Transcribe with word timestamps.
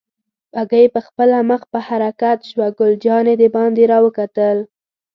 بګۍ 0.53 0.85
پخپله 0.95 1.37
مخ 1.49 1.61
په 1.71 1.79
حرکت 1.87 2.39
شوه، 2.49 2.67
ګل 2.77 2.93
جانې 3.03 3.33
دباندې 3.41 3.83
را 3.91 3.97
وکتل. 4.05 4.57